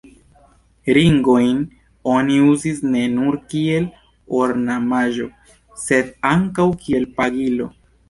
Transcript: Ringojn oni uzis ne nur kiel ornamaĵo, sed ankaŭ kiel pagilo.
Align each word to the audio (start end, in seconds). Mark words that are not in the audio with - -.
Ringojn 0.97 1.59
oni 2.13 2.39
uzis 2.55 2.81
ne 2.95 3.05
nur 3.19 3.39
kiel 3.53 3.87
ornamaĵo, 4.43 5.31
sed 5.87 6.13
ankaŭ 6.35 6.71
kiel 6.85 7.11
pagilo. 7.23 7.75